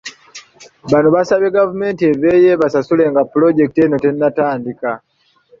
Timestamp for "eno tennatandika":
3.85-4.91